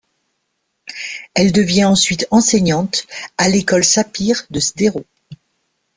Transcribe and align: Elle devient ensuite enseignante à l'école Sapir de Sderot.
Elle 1.35 1.51
devient 1.51 1.85
ensuite 1.85 2.25
enseignante 2.31 3.05
à 3.37 3.47
l'école 3.49 3.83
Sapir 3.83 4.47
de 4.49 4.59
Sderot. 4.59 5.05